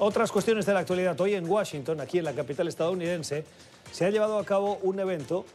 Otras 0.00 0.32
cuestiones 0.32 0.66
de 0.66 0.74
la 0.74 0.80
actualidad. 0.80 1.18
Hoy 1.20 1.34
en 1.34 1.48
Washington, 1.48 2.00
aquí 2.00 2.18
en 2.18 2.24
la 2.24 2.32
capital 2.32 2.66
estadounidense, 2.66 3.44
se 3.92 4.04
ha 4.04 4.10
llevado 4.10 4.40
a 4.40 4.44
cabo 4.44 4.80
un 4.82 4.98
evento 4.98 5.46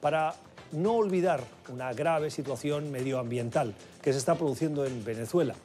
para 0.00 0.36
no 0.70 0.94
olvidar 0.94 1.42
una 1.68 1.92
grave 1.92 2.30
situación 2.30 2.92
medioambiental 2.92 3.74
que 4.00 4.12
se 4.12 4.18
está 4.20 4.36
produciendo 4.36 4.86
en 4.86 5.04
Venezuela. 5.04 5.56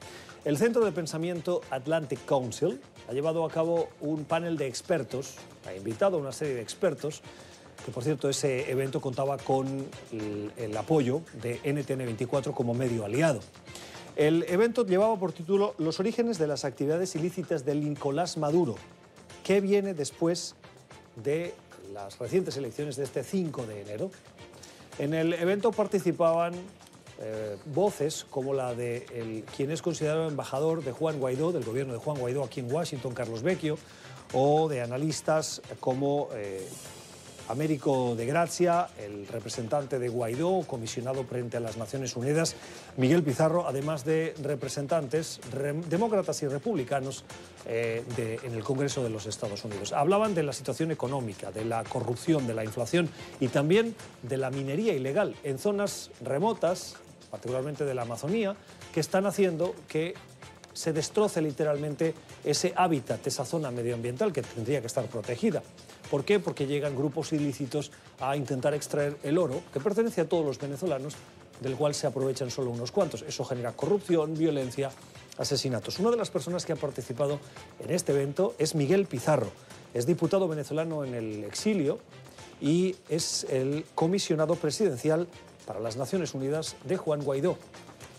El 0.46 0.58
Centro 0.58 0.84
de 0.84 0.92
Pensamiento 0.92 1.62
Atlantic 1.70 2.26
Council 2.26 2.82
ha 3.08 3.14
llevado 3.14 3.46
a 3.46 3.52
cabo 3.52 3.89
un 4.02 4.25
panel 4.25 4.57
de 4.57 4.65
expertos, 4.65 5.36
ha 5.68 5.75
invitado 5.75 6.18
a 6.18 6.20
una 6.20 6.31
serie 6.31 6.55
de 6.55 6.61
expertos, 6.61 7.21
que 7.86 7.91
por 7.91 8.04
cierto 8.04 8.29
ese 8.29 8.71
evento 8.71 9.00
contaba 9.00 9.38
con 9.38 9.68
el, 10.11 10.52
el 10.57 10.75
apoyo 10.75 11.21
de 11.39 11.61
NTN24 11.61 12.52
como 12.52 12.73
medio 12.73 13.05
aliado. 13.05 13.41
El 14.16 14.43
evento 14.43 14.86
llevaba 14.86 15.18
por 15.18 15.32
título 15.32 15.73
Los 15.79 16.00
orígenes 16.00 16.38
de 16.38 16.46
las 16.46 16.66
actividades 16.66 17.16
ilícitas 17.16 17.66
de 17.66 17.73
Nicolás 17.73 18.38
Maduro. 18.38 18.75
¿Qué 19.43 19.60
viene 19.60 19.96
después 19.96 20.55
de 21.15 21.55
las 21.93 22.19
recientes 22.19 22.55
elecciones 22.57 22.96
de 22.96 23.05
este 23.05 23.24
5 23.24 23.65
de 23.65 23.82
enero? 23.82 24.11
En 25.00 25.15
el 25.15 25.33
evento 25.33 25.71
participaban 25.71 26.54
eh, 27.19 27.57
voces 27.74 28.25
como 28.29 28.54
la 28.54 28.75
de 28.75 29.05
el, 29.14 29.43
quien 29.55 29.71
es 29.71 29.82
considerado 29.82 30.27
embajador 30.27 30.83
de 30.83 30.91
Juan 30.91 31.19
Guaidó, 31.19 31.52
del 31.52 31.64
gobierno 31.64 31.93
de 31.93 32.00
Juan 32.00 32.19
Guaidó 32.19 32.44
aquí 32.44 32.59
en 32.59 32.72
Washington, 32.72 33.16
Carlos 33.16 33.41
Vecchio, 33.41 33.80
o 34.33 34.69
de 34.69 34.81
analistas 34.81 35.61
como 35.80 36.30
eh, 36.33 36.67
Américo 37.50 38.16
de 38.16 38.25
Gracia, 38.25 38.88
el 38.97 39.28
representante 39.28 40.00
de 40.00 40.09
Guaidó, 40.09 40.61
comisionado 40.66 41.23
frente 41.25 41.58
a 41.58 41.59
las 41.59 41.78
Naciones 41.78 42.16
Unidas, 42.16 42.56
Miguel 42.97 43.23
Pizarro, 43.23 43.67
además 43.67 44.06
de 44.06 44.33
representantes 44.42 45.39
demócratas 45.89 46.42
y 46.44 46.47
republicanos 46.47 47.25
eh, 47.66 48.03
en 48.44 48.53
el 48.53 48.64
Congreso 48.64 49.03
de 49.03 49.09
los 49.09 49.25
Estados 49.25 49.64
Unidos. 49.66 49.94
Hablaban 49.94 50.33
de 50.36 50.44
la 50.44 50.53
situación 50.53 50.92
económica, 50.92 51.52
de 51.52 51.66
la 51.66 51.83
corrupción, 51.83 52.47
de 52.47 52.53
la 52.53 52.64
inflación 52.64 53.09
y 53.39 53.49
también 53.49 53.95
de 54.21 54.38
la 54.38 54.49
minería 54.49 54.94
ilegal 54.94 55.36
en 55.44 55.59
zonas 55.59 56.11
remotas, 56.21 56.95
particularmente 57.30 57.83
de 57.86 57.94
la 57.94 58.03
Amazonía, 58.03 58.55
que 58.94 58.99
están 58.99 59.25
haciendo 59.25 59.75
que 59.88 60.14
se 60.73 60.91
destroce 60.91 61.41
literalmente 61.41 62.14
ese 62.44 62.73
hábitat, 62.75 63.25
esa 63.27 63.45
zona 63.45 63.71
medioambiental 63.71 64.33
que 64.33 64.41
tendría 64.41 64.81
que 64.81 64.88
estar 64.88 65.05
protegida. 65.05 65.61
¿Por 66.14 66.25
qué? 66.25 66.39
Porque 66.39 66.67
llegan 66.67 66.95
grupos 66.95 67.33
ilícitos 67.33 67.89
a 68.19 68.38
intentar 68.38 68.75
extraer 68.75 69.17
el 69.23 69.36
oro, 69.39 69.64
que 69.73 69.80
pertenece 69.80 70.22
a 70.22 70.30
todos 70.30 70.45
los 70.45 70.59
venezolanos, 70.59 71.16
del 71.59 71.75
cual 71.75 71.95
se 71.95 72.05
aprovechan 72.05 72.52
solo 72.52 72.70
unos 72.70 72.92
cuantos. 72.92 73.23
Eso 73.23 73.44
genera 73.44 73.72
corrupción, 73.72 74.38
violencia, 74.38 74.92
asesinatos. 75.39 75.97
Una 75.97 76.11
de 76.11 76.17
las 76.17 76.30
personas 76.30 76.67
que 76.67 76.73
ha 76.73 76.75
participado 76.75 77.39
en 77.80 77.89
este 77.89 78.11
evento 78.11 78.53
es 78.59 78.75
Miguel 78.75 79.08
Pizarro. 79.08 79.50
Es 79.95 80.05
diputado 80.05 80.47
venezolano 80.47 81.03
en 81.03 81.16
el 81.16 81.44
exilio 81.45 81.97
y 82.61 82.95
es 83.09 83.48
el 83.50 83.83
comisionado 83.95 84.53
presidencial 84.53 85.27
para 85.66 85.80
las 85.80 85.98
Naciones 85.98 86.36
Unidas 86.36 86.75
de 86.83 86.98
Juan 86.98 87.23
Guaidó. 87.23 87.58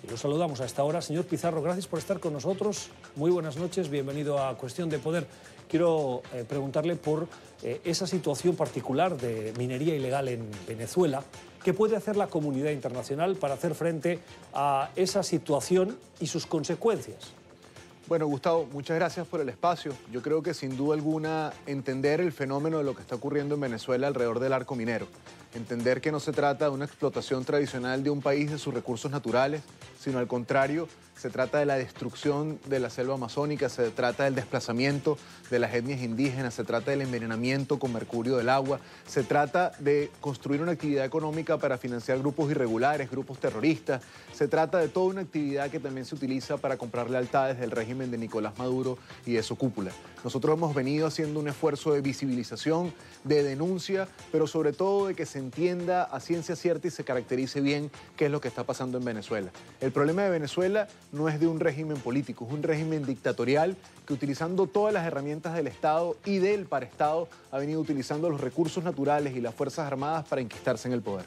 Y 0.04 0.10
lo 0.10 0.16
saludamos 0.18 0.60
a 0.60 0.66
esta 0.66 0.84
hora. 0.84 1.00
Señor 1.00 1.24
Pizarro, 1.24 1.62
gracias 1.62 1.86
por 1.86 1.98
estar 1.98 2.20
con 2.20 2.34
nosotros. 2.34 2.90
Muy 3.16 3.30
buenas 3.30 3.56
noches, 3.56 3.88
bienvenido 3.88 4.38
a 4.38 4.54
Cuestión 4.56 4.90
de 4.90 4.98
Poder. 4.98 5.26
Quiero 5.66 6.22
eh, 6.34 6.44
preguntarle 6.46 6.96
por 6.96 7.26
eh, 7.62 7.80
esa 7.84 8.06
situación 8.06 8.54
particular 8.54 9.16
de 9.16 9.54
minería 9.56 9.94
ilegal 9.94 10.28
en 10.28 10.50
Venezuela. 10.68 11.22
¿Qué 11.62 11.72
puede 11.72 11.96
hacer 11.96 12.16
la 12.16 12.26
comunidad 12.26 12.70
internacional 12.70 13.36
para 13.36 13.54
hacer 13.54 13.74
frente 13.74 14.18
a 14.52 14.90
esa 14.94 15.22
situación 15.22 15.96
y 16.20 16.26
sus 16.26 16.44
consecuencias? 16.44 17.32
Bueno, 18.06 18.26
Gustavo, 18.26 18.68
muchas 18.70 18.96
gracias 18.96 19.26
por 19.26 19.40
el 19.40 19.48
espacio. 19.48 19.94
Yo 20.12 20.20
creo 20.20 20.42
que 20.42 20.52
sin 20.52 20.76
duda 20.76 20.94
alguna 20.94 21.54
entender 21.64 22.20
el 22.20 22.32
fenómeno 22.32 22.76
de 22.76 22.84
lo 22.84 22.94
que 22.94 23.00
está 23.00 23.14
ocurriendo 23.14 23.54
en 23.54 23.62
Venezuela 23.62 24.06
alrededor 24.06 24.40
del 24.40 24.52
arco 24.52 24.74
minero, 24.74 25.06
entender 25.54 26.00
que 26.00 26.12
no 26.12 26.20
se 26.20 26.32
trata 26.32 26.66
de 26.66 26.70
una 26.70 26.84
explotación 26.84 27.44
tradicional 27.44 28.02
de 28.02 28.10
un 28.10 28.20
país 28.20 28.50
de 28.50 28.58
sus 28.58 28.74
recursos 28.74 29.10
naturales, 29.10 29.62
sino 30.00 30.18
al 30.18 30.26
contrario, 30.26 30.88
se 31.16 31.30
trata 31.30 31.58
de 31.58 31.66
la 31.66 31.76
destrucción 31.76 32.58
de 32.66 32.80
la 32.80 32.90
selva 32.90 33.14
amazónica, 33.14 33.68
se 33.68 33.90
trata 33.90 34.24
del 34.24 34.34
desplazamiento 34.34 35.16
de 35.50 35.58
las 35.58 35.74
etnias 35.74 36.02
indígenas, 36.02 36.54
se 36.54 36.64
trata 36.64 36.90
del 36.90 37.02
envenenamiento 37.02 37.78
con 37.78 37.92
mercurio 37.92 38.36
del 38.36 38.48
agua, 38.48 38.80
se 39.06 39.22
trata 39.22 39.72
de 39.78 40.10
construir 40.20 40.60
una 40.60 40.72
actividad 40.72 41.04
económica 41.04 41.58
para 41.58 41.78
financiar 41.78 42.18
grupos 42.18 42.50
irregulares, 42.50 43.10
grupos 43.10 43.38
terroristas, 43.38 44.02
se 44.32 44.48
trata 44.48 44.78
de 44.78 44.88
toda 44.88 45.06
una 45.06 45.20
actividad 45.22 45.70
que 45.70 45.80
también 45.80 46.04
se 46.04 46.14
utiliza 46.14 46.56
para 46.56 46.76
comprar 46.76 47.10
lealtades 47.10 47.58
del 47.58 47.70
régimen 47.70 48.10
de 48.10 48.18
Nicolás 48.18 48.58
Maduro 48.58 48.98
y 49.24 49.32
de 49.32 49.42
su 49.42 49.56
cúpula. 49.56 49.92
Nosotros 50.24 50.56
hemos 50.56 50.74
venido 50.74 51.06
haciendo 51.06 51.38
un 51.38 51.48
esfuerzo 51.48 51.92
de 51.92 52.00
visibilización, 52.00 52.94
de 53.24 53.42
denuncia, 53.42 54.08
pero 54.32 54.46
sobre 54.46 54.72
todo 54.72 55.06
de 55.06 55.14
que 55.14 55.26
se 55.26 55.38
entienda 55.38 56.04
a 56.04 56.18
ciencia 56.18 56.56
cierta 56.56 56.88
y 56.88 56.90
se 56.90 57.04
caracterice 57.04 57.60
bien 57.60 57.90
qué 58.16 58.26
es 58.26 58.30
lo 58.30 58.40
que 58.40 58.48
está 58.48 58.64
pasando 58.64 58.98
en 58.98 59.04
Venezuela. 59.04 59.50
El 59.80 59.92
problema 59.92 60.22
de 60.22 60.30
Venezuela 60.30 60.88
no 61.14 61.28
es 61.28 61.38
de 61.40 61.46
un 61.46 61.60
régimen 61.60 61.96
político, 61.98 62.44
es 62.46 62.52
un 62.52 62.62
régimen 62.62 63.06
dictatorial 63.06 63.76
que 64.06 64.12
utilizando 64.12 64.66
todas 64.66 64.92
las 64.92 65.06
herramientas 65.06 65.54
del 65.54 65.68
Estado 65.68 66.16
y 66.24 66.38
del 66.38 66.66
paraestado 66.66 67.28
ha 67.52 67.58
venido 67.58 67.80
utilizando 67.80 68.28
los 68.28 68.40
recursos 68.40 68.82
naturales 68.82 69.36
y 69.36 69.40
las 69.40 69.54
Fuerzas 69.54 69.86
Armadas 69.86 70.26
para 70.28 70.42
enquistarse 70.42 70.88
en 70.88 70.94
el 70.94 71.02
poder. 71.02 71.24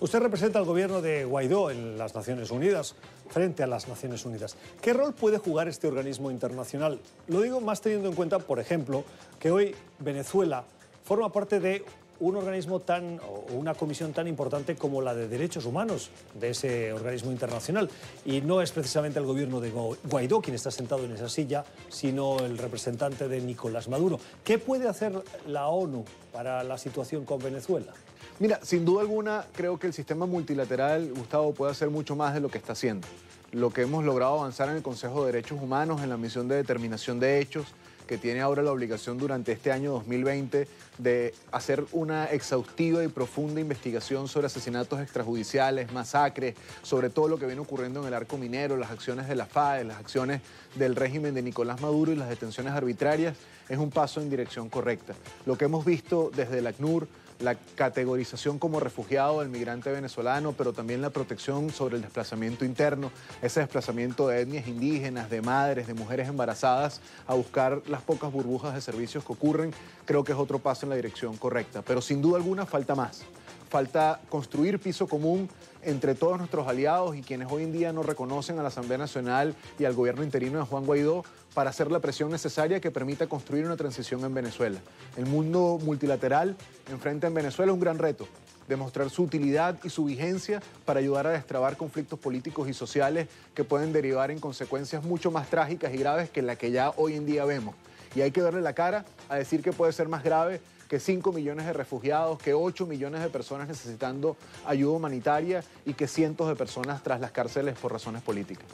Usted 0.00 0.20
representa 0.20 0.58
al 0.58 0.64
gobierno 0.64 1.00
de 1.00 1.24
Guaidó 1.24 1.70
en 1.70 1.96
las 1.96 2.14
Naciones 2.14 2.50
Unidas, 2.50 2.94
frente 3.30 3.62
a 3.62 3.66
las 3.66 3.88
Naciones 3.88 4.24
Unidas. 4.26 4.56
¿Qué 4.82 4.92
rol 4.92 5.14
puede 5.14 5.38
jugar 5.38 5.68
este 5.68 5.86
organismo 5.86 6.30
internacional? 6.30 7.00
Lo 7.28 7.40
digo 7.40 7.60
más 7.60 7.80
teniendo 7.80 8.08
en 8.08 8.14
cuenta, 8.14 8.38
por 8.38 8.58
ejemplo, 8.58 9.04
que 9.38 9.50
hoy 9.50 9.74
Venezuela 9.98 10.64
forma 11.02 11.32
parte 11.32 11.60
de 11.60 11.84
un 12.20 12.36
organismo 12.36 12.80
tan, 12.80 13.20
o 13.20 13.46
una 13.52 13.74
comisión 13.74 14.12
tan 14.12 14.26
importante 14.28 14.76
como 14.76 15.02
la 15.02 15.14
de 15.14 15.28
derechos 15.28 15.66
humanos 15.66 16.10
de 16.34 16.50
ese 16.50 16.92
organismo 16.92 17.30
internacional. 17.30 17.90
Y 18.24 18.40
no 18.40 18.62
es 18.62 18.72
precisamente 18.72 19.18
el 19.18 19.26
gobierno 19.26 19.60
de 19.60 19.70
Guaidó 19.70 20.40
quien 20.40 20.54
está 20.54 20.70
sentado 20.70 21.04
en 21.04 21.12
esa 21.12 21.28
silla, 21.28 21.64
sino 21.88 22.38
el 22.38 22.58
representante 22.58 23.28
de 23.28 23.40
Nicolás 23.40 23.88
Maduro. 23.88 24.18
¿Qué 24.44 24.58
puede 24.58 24.88
hacer 24.88 25.12
la 25.46 25.68
ONU 25.68 26.04
para 26.32 26.64
la 26.64 26.78
situación 26.78 27.24
con 27.24 27.38
Venezuela? 27.38 27.92
Mira, 28.38 28.60
sin 28.62 28.84
duda 28.84 29.00
alguna, 29.00 29.46
creo 29.54 29.78
que 29.78 29.86
el 29.86 29.94
sistema 29.94 30.26
multilateral, 30.26 31.10
Gustavo, 31.14 31.54
puede 31.54 31.72
hacer 31.72 31.88
mucho 31.88 32.16
más 32.16 32.34
de 32.34 32.40
lo 32.40 32.48
que 32.48 32.58
está 32.58 32.72
haciendo. 32.72 33.06
Lo 33.52 33.70
que 33.70 33.82
hemos 33.82 34.04
logrado 34.04 34.40
avanzar 34.40 34.68
en 34.68 34.76
el 34.76 34.82
Consejo 34.82 35.24
de 35.24 35.32
Derechos 35.32 35.58
Humanos, 35.62 36.02
en 36.02 36.10
la 36.10 36.18
misión 36.18 36.46
de 36.46 36.56
determinación 36.56 37.18
de 37.18 37.40
hechos, 37.40 37.66
que 38.06 38.18
tiene 38.18 38.40
ahora 38.40 38.62
la 38.62 38.72
obligación 38.72 39.18
durante 39.18 39.52
este 39.52 39.72
año 39.72 39.92
2020 39.92 40.68
de 40.98 41.34
hacer 41.52 41.84
una 41.92 42.26
exhaustiva 42.26 43.04
y 43.04 43.08
profunda 43.08 43.60
investigación 43.60 44.28
sobre 44.28 44.46
asesinatos 44.46 45.00
extrajudiciales, 45.00 45.92
masacres, 45.92 46.54
sobre 46.82 47.10
todo 47.10 47.28
lo 47.28 47.38
que 47.38 47.46
viene 47.46 47.60
ocurriendo 47.60 48.00
en 48.00 48.08
el 48.08 48.14
arco 48.14 48.38
minero, 48.38 48.76
las 48.76 48.90
acciones 48.90 49.28
de 49.28 49.34
la 49.34 49.46
FAE, 49.46 49.84
las 49.84 49.98
acciones 49.98 50.40
del 50.76 50.96
régimen 50.96 51.34
de 51.34 51.42
Nicolás 51.42 51.80
Maduro 51.80 52.12
y 52.12 52.16
las 52.16 52.28
detenciones 52.28 52.72
arbitrarias, 52.72 53.36
es 53.68 53.78
un 53.78 53.90
paso 53.90 54.20
en 54.20 54.30
dirección 54.30 54.68
correcta. 54.68 55.14
Lo 55.44 55.58
que 55.58 55.64
hemos 55.64 55.84
visto 55.84 56.30
desde 56.34 56.58
el 56.58 56.66
ACNUR, 56.66 57.08
la 57.40 57.54
categorización 57.54 58.58
como 58.58 58.80
refugiado 58.80 59.40
del 59.40 59.48
migrante 59.48 59.90
venezolano, 59.90 60.52
pero 60.52 60.72
también 60.72 61.02
la 61.02 61.10
protección 61.10 61.70
sobre 61.70 61.96
el 61.96 62.02
desplazamiento 62.02 62.64
interno, 62.64 63.10
ese 63.42 63.60
desplazamiento 63.60 64.28
de 64.28 64.40
etnias 64.40 64.66
indígenas, 64.66 65.30
de 65.30 65.42
madres, 65.42 65.86
de 65.86 65.94
mujeres 65.94 66.28
embarazadas 66.28 67.00
a 67.26 67.34
buscar 67.34 67.82
las 67.86 68.02
pocas 68.02 68.32
burbujas 68.32 68.74
de 68.74 68.80
servicios 68.80 69.24
que 69.24 69.32
ocurren, 69.32 69.72
creo 70.04 70.24
que 70.24 70.32
es 70.32 70.38
otro 70.38 70.58
paso 70.58 70.86
en 70.86 70.90
la 70.90 70.96
dirección 70.96 71.36
correcta. 71.36 71.82
Pero 71.82 72.00
sin 72.00 72.22
duda 72.22 72.36
alguna 72.38 72.66
falta 72.66 72.94
más. 72.94 73.24
Falta 73.68 74.20
construir 74.28 74.78
piso 74.78 75.08
común 75.08 75.48
entre 75.82 76.14
todos 76.14 76.38
nuestros 76.38 76.66
aliados 76.66 77.16
y 77.16 77.22
quienes 77.22 77.50
hoy 77.50 77.62
en 77.62 77.72
día 77.72 77.92
no 77.92 78.02
reconocen 78.02 78.58
a 78.58 78.62
la 78.62 78.68
Asamblea 78.68 78.98
Nacional 78.98 79.54
y 79.78 79.84
al 79.84 79.94
gobierno 79.94 80.24
interino 80.24 80.58
de 80.58 80.64
Juan 80.64 80.84
Guaidó 80.84 81.24
para 81.54 81.70
hacer 81.70 81.90
la 81.90 82.00
presión 82.00 82.30
necesaria 82.30 82.80
que 82.80 82.90
permita 82.90 83.28
construir 83.28 83.64
una 83.64 83.76
transición 83.76 84.24
en 84.24 84.34
Venezuela. 84.34 84.80
El 85.16 85.26
mundo 85.26 85.78
multilateral 85.82 86.56
enfrenta 86.90 87.28
en 87.28 87.34
Venezuela 87.34 87.72
un 87.72 87.80
gran 87.80 87.98
reto, 87.98 88.28
demostrar 88.68 89.10
su 89.10 89.22
utilidad 89.22 89.78
y 89.84 89.90
su 89.90 90.04
vigencia 90.04 90.60
para 90.84 91.00
ayudar 91.00 91.26
a 91.26 91.30
destrabar 91.30 91.76
conflictos 91.76 92.18
políticos 92.18 92.68
y 92.68 92.74
sociales 92.74 93.28
que 93.54 93.64
pueden 93.64 93.92
derivar 93.92 94.30
en 94.30 94.40
consecuencias 94.40 95.04
mucho 95.04 95.30
más 95.30 95.48
trágicas 95.48 95.94
y 95.94 95.98
graves 95.98 96.30
que 96.30 96.42
la 96.42 96.56
que 96.56 96.70
ya 96.70 96.92
hoy 96.96 97.14
en 97.14 97.26
día 97.26 97.44
vemos. 97.44 97.74
Y 98.14 98.22
hay 98.22 98.30
que 98.30 98.40
darle 98.40 98.60
la 98.60 98.72
cara 98.72 99.04
a 99.28 99.36
decir 99.36 99.62
que 99.62 99.72
puede 99.72 99.92
ser 99.92 100.08
más 100.08 100.24
grave 100.24 100.60
que 100.88 101.00
5 101.00 101.32
millones 101.32 101.66
de 101.66 101.72
refugiados, 101.72 102.38
que 102.38 102.54
8 102.54 102.86
millones 102.86 103.22
de 103.22 103.28
personas 103.28 103.68
necesitando 103.68 104.36
ayuda 104.66 104.96
humanitaria 104.96 105.64
y 105.84 105.94
que 105.94 106.06
cientos 106.06 106.48
de 106.48 106.56
personas 106.56 107.02
tras 107.02 107.20
las 107.20 107.32
cárceles 107.32 107.76
por 107.78 107.92
razones 107.92 108.22
políticas. 108.22 108.66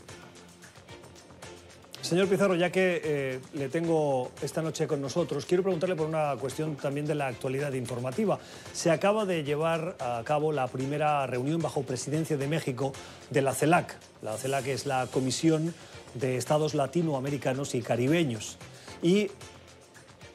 Señor 2.03 2.29
Pizarro, 2.29 2.57
ya 2.57 2.71
que 2.71 3.01
eh, 3.05 3.41
le 3.55 3.69
tengo 3.69 4.33
esta 4.43 4.61
noche 4.61 4.89
con 4.89 5.01
nosotros, 5.01 5.47
quiero 5.47 5.63
preguntarle 5.63 5.95
por 5.95 6.09
una 6.09 6.37
cuestión 6.37 6.77
también 6.77 7.07
de 7.07 7.15
la 7.15 7.29
actualidad 7.29 7.73
informativa. 7.73 8.39
Se 8.75 8.91
acaba 8.91 9.25
de 9.25 9.45
llevar 9.45 9.97
a 10.01 10.21
cabo 10.25 10.53
la 10.53 10.67
primera 10.67 11.27
reunión 11.27 11.63
bajo 11.63 11.85
presidencia 11.85 12.37
de 12.37 12.49
México 12.49 12.93
de 13.31 13.41
la 13.41 13.55
CELAC. 13.55 13.97
La 14.21 14.37
CELAC 14.37 14.67
es 14.67 14.85
la 14.85 15.07
Comisión 15.07 15.73
de 16.15 16.37
Estados 16.37 16.75
Latinoamericanos 16.75 17.75
y 17.75 17.83
Caribeños. 17.83 18.59
Y 19.01 19.31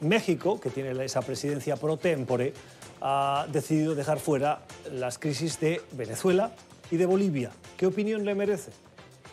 México, 0.00 0.60
que 0.60 0.70
tiene 0.70 1.04
esa 1.04 1.22
presidencia 1.22 1.76
pro 1.76 1.96
tempore, 1.96 2.52
ha 3.00 3.46
decidido 3.52 3.94
dejar 3.94 4.18
fuera 4.18 4.62
las 4.92 5.18
crisis 5.18 5.58
de 5.60 5.80
Venezuela 5.92 6.52
y 6.90 6.96
de 6.96 7.06
Bolivia. 7.06 7.50
¿Qué 7.76 7.86
opinión 7.86 8.24
le 8.24 8.34
merece? 8.34 8.70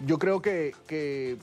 Yo 0.06 0.20
creo 0.20 0.42
que, 0.42 1.38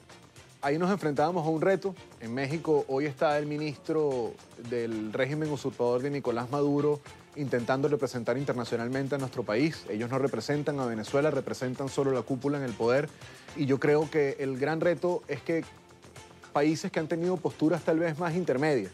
ahí 0.60 0.78
nos 0.78 0.90
enfrentábamos 0.90 1.46
a 1.46 1.50
un 1.50 1.60
reto. 1.60 1.94
En 2.20 2.34
México 2.34 2.84
hoy 2.88 3.06
está 3.06 3.38
el 3.38 3.46
ministro 3.46 4.34
del 4.68 5.12
régimen 5.12 5.50
usurpador 5.50 6.02
de 6.02 6.10
Nicolás 6.10 6.50
Maduro 6.50 7.00
intentando 7.34 7.88
representar 7.88 8.36
internacionalmente 8.36 9.14
a 9.14 9.18
nuestro 9.18 9.42
país. 9.42 9.86
Ellos 9.88 10.10
no 10.10 10.18
representan 10.18 10.78
a 10.80 10.86
Venezuela, 10.86 11.30
representan 11.30 11.88
solo 11.88 12.12
la 12.12 12.20
cúpula 12.20 12.58
en 12.58 12.64
el 12.64 12.74
poder. 12.74 13.08
Y 13.56 13.64
yo 13.64 13.80
creo 13.80 14.10
que 14.10 14.36
el 14.38 14.58
gran 14.58 14.82
reto 14.82 15.22
es 15.28 15.40
que 15.40 15.64
países 16.52 16.92
que 16.92 17.00
han 17.00 17.08
tenido 17.08 17.36
posturas 17.38 17.82
tal 17.82 17.98
vez 17.98 18.18
más 18.18 18.34
intermedias, 18.36 18.92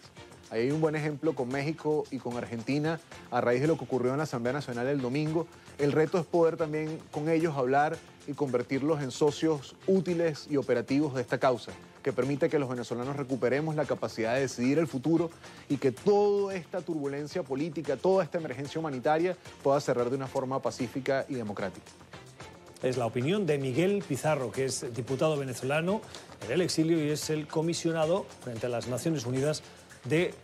Ahí 0.50 0.62
hay 0.62 0.70
un 0.70 0.80
buen 0.80 0.96
ejemplo 0.96 1.34
con 1.34 1.48
México 1.48 2.04
y 2.10 2.18
con 2.18 2.36
Argentina 2.36 3.00
a 3.30 3.40
raíz 3.40 3.60
de 3.60 3.66
lo 3.66 3.76
que 3.76 3.84
ocurrió 3.84 4.12
en 4.12 4.16
la 4.16 4.22
Asamblea 4.22 4.54
Nacional 4.54 4.86
el 4.86 5.00
domingo. 5.00 5.46
El 5.78 5.92
reto 5.92 6.18
es 6.18 6.24
poder 6.24 6.56
también 6.56 6.98
con 7.10 7.28
ellos 7.28 7.54
hablar 7.56 7.98
y 8.26 8.32
convertirlos 8.32 9.02
en 9.02 9.10
socios 9.10 9.76
útiles 9.86 10.46
y 10.50 10.56
operativos 10.56 11.14
de 11.14 11.20
esta 11.20 11.38
causa, 11.38 11.72
que 12.02 12.14
permite 12.14 12.48
que 12.48 12.58
los 12.58 12.68
venezolanos 12.68 13.16
recuperemos 13.16 13.76
la 13.76 13.84
capacidad 13.84 14.34
de 14.34 14.40
decidir 14.40 14.78
el 14.78 14.86
futuro 14.86 15.30
y 15.68 15.76
que 15.76 15.92
toda 15.92 16.54
esta 16.54 16.80
turbulencia 16.80 17.42
política, 17.42 17.96
toda 17.96 18.24
esta 18.24 18.38
emergencia 18.38 18.78
humanitaria 18.78 19.36
pueda 19.62 19.80
cerrar 19.80 20.08
de 20.08 20.16
una 20.16 20.26
forma 20.26 20.62
pacífica 20.62 21.26
y 21.28 21.34
democrática. 21.34 21.90
Es 22.82 22.96
la 22.96 23.06
opinión 23.06 23.44
de 23.44 23.58
Miguel 23.58 24.04
Pizarro, 24.06 24.52
que 24.52 24.64
es 24.66 24.94
diputado 24.94 25.36
venezolano 25.36 26.00
en 26.46 26.52
el 26.52 26.60
exilio 26.62 27.04
y 27.04 27.10
es 27.10 27.28
el 27.28 27.48
comisionado 27.48 28.24
frente 28.40 28.66
a 28.66 28.68
las 28.68 28.86
Naciones 28.86 29.26
Unidas 29.26 29.62
del 30.04 30.34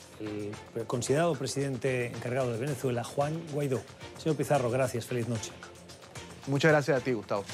considerado 0.86 1.34
presidente 1.34 2.06
encargado 2.06 2.52
de 2.52 2.58
Venezuela, 2.58 3.04
Juan 3.04 3.40
Guaidó. 3.52 3.80
Señor 4.18 4.36
Pizarro, 4.36 4.70
gracias. 4.70 5.06
Feliz 5.06 5.28
noche. 5.28 5.50
Muchas 6.46 6.72
gracias 6.72 7.00
a 7.00 7.00
ti, 7.04 7.12
Gustavo. 7.12 7.44